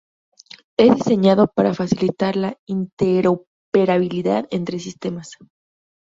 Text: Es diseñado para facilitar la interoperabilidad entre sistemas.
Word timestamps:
Es 0.79 0.95
diseñado 0.95 1.51
para 1.55 1.75
facilitar 1.75 2.35
la 2.35 2.57
interoperabilidad 2.67 4.47
entre 4.49 4.79
sistemas. 4.79 5.33